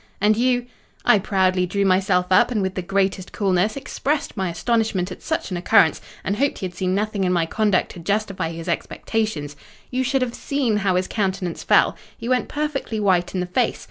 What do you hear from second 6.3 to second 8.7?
hoped he had seen nothing in my conduct to justify his